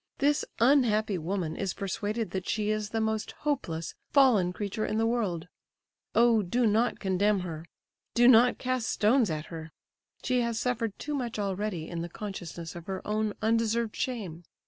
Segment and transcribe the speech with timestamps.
[0.17, 5.05] This unhappy woman is persuaded that she is the most hopeless, fallen creature in the
[5.05, 5.47] world.
[6.15, 7.67] Oh, do not condemn her!
[8.15, 9.71] Do not cast stones at her!
[10.23, 14.41] She has suffered too much already in the consciousness of her own undeserved shame.